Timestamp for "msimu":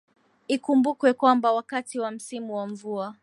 2.11-2.55